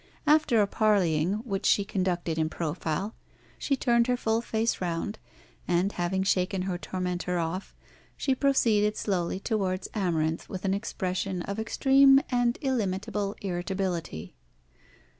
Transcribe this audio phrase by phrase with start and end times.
[0.25, 3.13] After a parleying, which she conducted in profile,
[3.59, 5.19] she turned her full face round,
[5.67, 7.75] and having shaken her tormentor off,
[8.17, 14.33] she proceeded slowly towards Amarinth, with an expression of extreme and illimitable irritability.